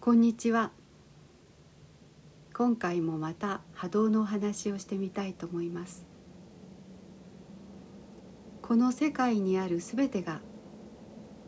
[0.00, 0.70] こんにちは。
[2.54, 6.06] 今回もまた波動のお話をしてみたいと思います。
[8.62, 10.40] この世界にあるすべてが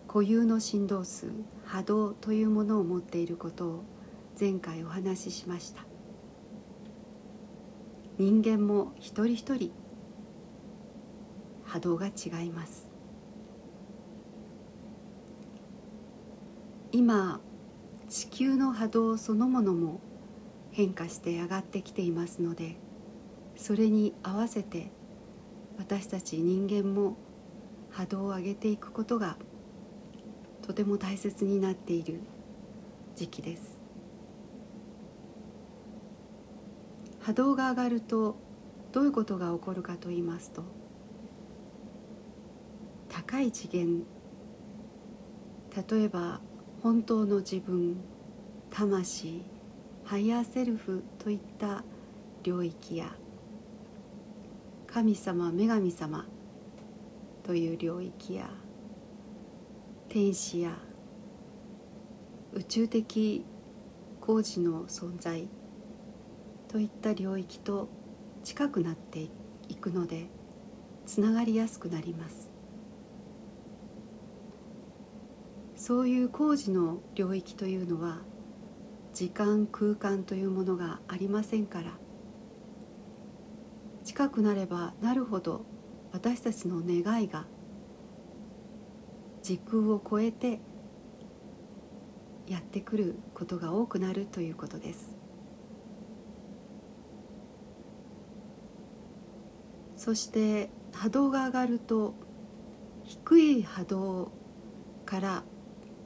[0.08, 1.30] 固有の振動数
[1.64, 3.84] 波動というものを持っていることを
[4.38, 5.84] 前回お話ししました。
[8.18, 9.70] 人間も一人一人
[11.64, 12.90] 波動が違います。
[16.90, 17.40] 今
[18.10, 20.00] 地球の波動そのものも
[20.72, 22.74] 変化して上がってきていますので
[23.54, 24.90] それに合わせて
[25.78, 27.16] 私たち人間も
[27.90, 29.36] 波動を上げていくことが
[30.62, 32.20] とても大切になっている
[33.16, 33.78] 時期です。
[37.20, 38.36] 波動が上がると
[38.92, 40.64] どういうことが起こるかと言いますと
[43.08, 44.02] 高い次元
[45.90, 46.40] 例えば
[46.82, 47.98] 本当の自分
[48.70, 49.42] 魂
[50.02, 51.84] ハイヤーセルフといった
[52.42, 53.14] 領域や
[54.86, 56.26] 神様女神様
[57.42, 58.48] という領域や
[60.08, 60.78] 天使や
[62.54, 63.44] 宇宙的
[64.22, 65.48] 高次の存在
[66.66, 67.90] といった領域と
[68.42, 69.28] 近くなって
[69.68, 70.28] いくので
[71.04, 72.49] つながりやすくなります。
[75.80, 78.18] そういう工事の領域というのは
[79.14, 81.92] 時間空間というものがありませんから。
[84.04, 85.64] 近くなればなるほど
[86.12, 87.46] 私たちの願いが
[89.42, 90.60] 時空を超えて
[92.46, 95.16] やってくることが多くなるということです。
[99.96, 102.14] そして波動が上がると
[103.04, 104.32] 低い波動
[105.06, 105.44] から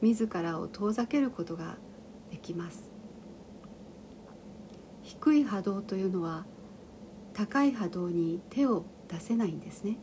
[0.05, 1.79] 自らを遠ざけることが
[2.31, 2.91] できます。
[5.01, 6.45] 低い波動というのは
[7.33, 9.97] 高い波動に手を出せないんですね。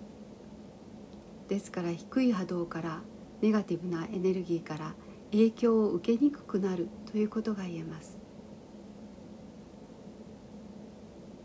[1.48, 3.02] ですから低い波動から
[3.42, 4.96] ネガティブなエネルギーから
[5.32, 8.18] 影響を受けにくくなるということが言えます。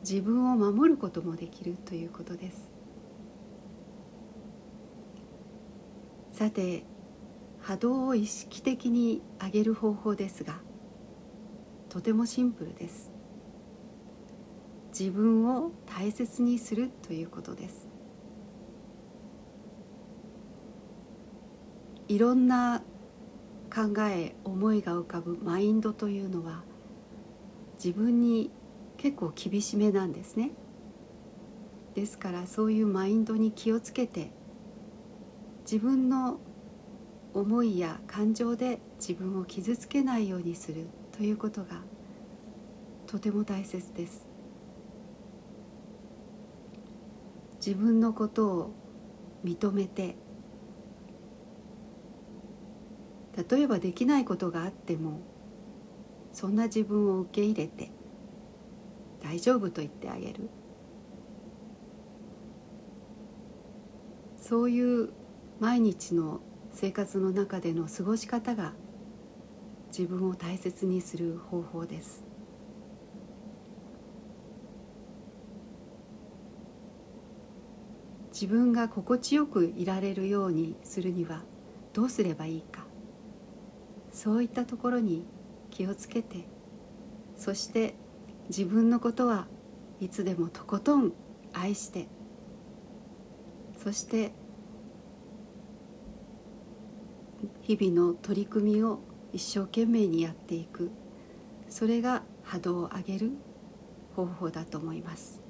[0.01, 2.71] 自分を守ることもできるということです。
[6.31, 6.85] さて
[7.67, 10.61] 波動を意識的に上げる方法ですが
[11.89, 13.11] とてもシンプルです。
[14.97, 17.89] 自分を大切にするということです。
[22.07, 22.83] いろんな
[23.75, 26.63] 考え思いが浮かぶマインドというのは
[27.83, 28.53] 自分に
[28.97, 30.53] 結構厳しめなんですね。
[31.95, 34.31] ですからそういうマインドに気をつけて
[35.65, 36.39] 自分の
[37.37, 41.83] 思いや感情で自分を傷つけないようにするということが
[43.07, 44.27] とても大切です。
[47.59, 48.75] 自分のことを
[49.45, 50.17] 認めて
[53.51, 55.21] 例えばできないことがあっても
[56.33, 57.91] そんな自分を受け入れて
[59.23, 60.49] 大丈夫と言ってあげる。
[64.39, 65.11] そういう
[65.61, 66.41] 毎日の
[66.79, 68.75] 生活の中での過ごし方が
[69.89, 72.23] 自分を大切にする方法です。
[78.31, 81.45] 自分が心地よくいられるようにするには
[81.95, 82.85] どうすればいいか。
[84.13, 85.25] そういったところに
[85.71, 86.47] 気をつけて
[87.37, 87.95] そして
[88.51, 89.47] 自分のことは
[89.99, 91.13] いつでもとことん
[91.55, 92.07] 愛して
[93.83, 94.33] そして
[97.67, 99.01] 日々の取り組みを
[99.33, 100.93] 一生懸命にやっていく。
[101.69, 103.33] それが波動を上げる
[104.15, 105.43] 方法だと思います。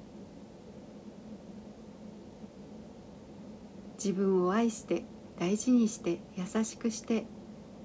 [4.03, 5.05] 自分を愛して
[5.37, 7.27] 大事にして優しくして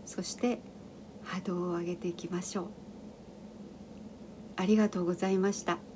[0.07, 0.63] そして
[1.23, 2.67] 波動を上げていきましょう。
[4.57, 5.92] ありがとうございました。